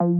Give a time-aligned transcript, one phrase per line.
[0.00, 0.10] Acho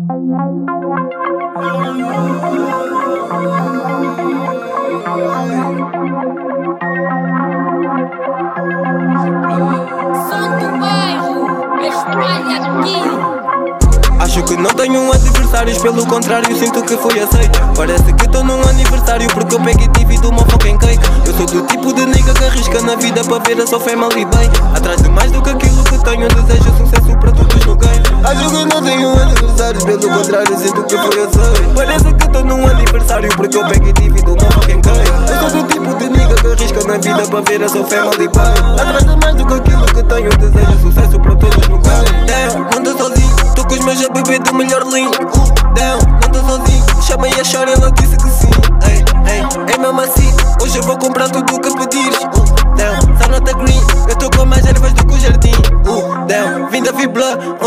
[14.42, 17.60] que não tenho adversários, pelo contrário, sinto que fui aceito.
[17.76, 20.98] Parece que estou num aniversário porque eu peguei tive de uma fucking cake.
[21.24, 24.24] Eu sou do tipo de nigga que arrisca na vida para ver a sua family
[24.24, 24.50] bem.
[24.74, 28.07] Atrás de mais do que aquilo que tenho, desejo sucesso para todos no game.
[28.28, 31.74] Acho que não tenho adversários, pelo contrário, sinto que fui aceito.
[31.74, 35.10] Parece que estou num aniversário porque eu peguei e tive de uma fucking cake.
[35.30, 38.28] Eu sou do tipo de nigga que arrisca na vida para ver a sua family
[38.28, 38.80] bem.
[38.80, 42.26] Atrás de mais do que aquilo que tenho, desejo sucesso para todos no game.
[42.26, 45.08] Damn, não tô sozinho, tô com os meus a beber do melhor lean.
[45.08, 48.50] Uh, down, não tô sozinho, chamei a chorar, ela disse que sim.
[48.86, 49.78] Ei, ei, ei,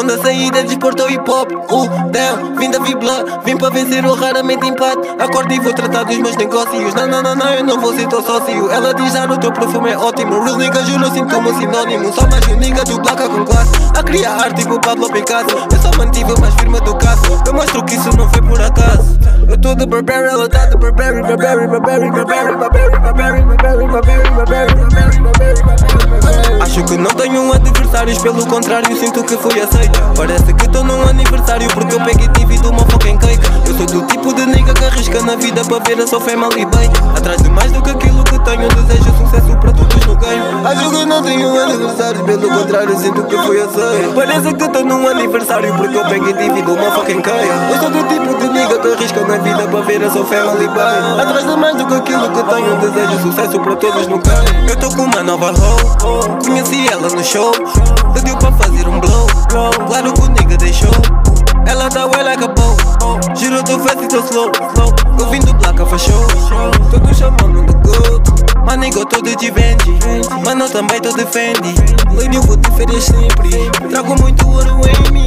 [0.02, 1.52] Onde a saída é desporto hip hop.
[1.70, 5.08] Uh, down, vim da Vibla, vim para vencer ou raramente empate.
[5.20, 6.96] Acordo e vou tratar dos meus negócios.
[6.96, 8.72] Não, não, não, não, eu não vou ser teu sócio.
[8.72, 10.44] Ela diz já no teu perfume é ótimo.
[10.44, 12.12] Real nigga, juro, sinto como sinónimo.
[12.14, 13.70] Só mais um nigga do placa com classe.
[13.96, 15.56] A criar arte tipo Pablo Picasso.
[15.72, 17.22] Eu só mantive mais firme do caso.
[17.46, 19.20] Eu mostro que isso não foi por acaso.
[19.48, 23.86] Eu tô de Burberry, ela tá de Burberry, Burberry, Burberry, Burberry, Burberry, Burberry, Burberry, Burberry,
[23.86, 25.91] Burberry, Burberry, Burberry, Burberry.
[26.62, 30.00] Acho que não tenho adversários, pelo contrário, sinto que fui aceito.
[30.16, 33.42] Parece que tô num aniversário porque eu peguei tive de uma fucking cake.
[33.68, 36.64] Eu sou do tipo de nigga que arrisca na vida para ver a sua family
[36.66, 36.88] bem.
[37.18, 40.68] Atrás de mais do que aquilo que tenho, desejo sucesso para todos no game.
[40.68, 44.14] Acho que não tenho adversários, pelo contrário, sinto que fui aceito.
[44.14, 47.50] Parece que tô num aniversário porque eu peguei tive de uma fucking cake.
[47.72, 48.71] Eu sou do tipo de nigga
[50.00, 51.22] na vida para ver a sua family bem.
[51.22, 54.70] Atrás de mais do que aquilo que tenho, desejo sucesso para todos no game.
[54.70, 57.52] Eu tô com uma nova hoe, conheci ela no show.
[58.14, 59.28] Pediu para fazer um blow,
[59.88, 60.92] claro que o nigga deixou.
[61.66, 62.78] Ela tá well like a bow.
[63.36, 64.94] Giro tô fast e tô slow, slow.
[65.20, 66.28] Eu vim do placa fechou
[66.90, 68.22] Todos chamando de good.
[68.66, 70.00] Mano, eu tô de Givenchy
[70.46, 71.76] Mano, também tô de Fendi
[72.34, 75.26] eu vou de férias sempre Trago muito ouro em mim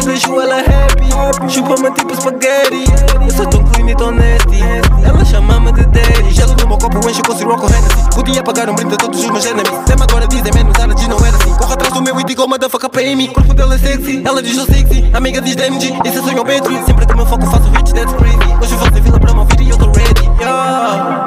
[0.00, 1.50] Eu deixo ela happy.
[1.52, 2.84] Chupa-me tipo spaghetti.
[3.22, 4.60] Eu sou tão clean e tão nasty
[5.04, 8.74] Ela chama-me de daddy Gelo no meu copo, enche com Ciroc Hennessy Podia pagar um
[8.74, 11.74] brinde a todos os meus enemies Tema agora dizem menos, antes não era assim Corre
[11.74, 13.28] atrás do meu e digo, motherfucker, pay me.
[13.28, 15.10] Corpo dela é sexy, ela diz eu sexy.
[15.12, 16.82] Amiga diz DMG, isso é sonho Petri.
[16.86, 18.38] Sempre que me foco faço hits, that's crazy.
[18.62, 20.30] Hoje vou ser vila para me ouvir e eu tô ready.
[20.40, 21.20] Yeah.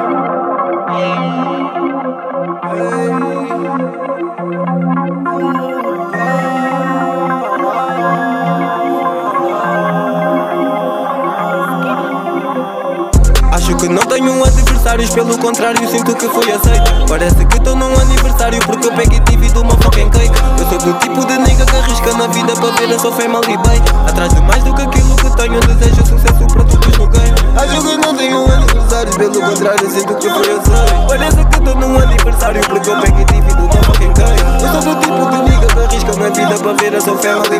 [6.14, 6.23] Acho
[14.14, 17.04] tenho adversários, pelo contrário, sinto que fui aceito.
[17.08, 20.32] Parece que tô num aniversário porque eu peguei e de uma fucking cake.
[20.56, 23.56] Eu sou do tipo de nigga que arrisca na vida para ver a sua family
[23.66, 23.82] bem.
[24.06, 27.34] Atrás de mais do que aquilo que tenho, desejo sucesso para todos no game.
[27.56, 31.06] Acho que não tenho adversários, pelo contrário, sinto que fui aceito.
[31.08, 34.44] Parece que tô num aniversário porque eu peguei e de uma fucking cake.
[34.62, 37.53] Eu sou do tipo de nigga que arrisca na vida para ver a sua family